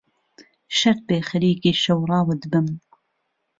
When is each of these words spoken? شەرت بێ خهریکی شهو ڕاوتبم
شەرت 0.77 1.01
بێ 1.07 1.17
خهریکی 1.29 1.71
شهو 1.83 2.07
ڕاوتبم 2.11 2.67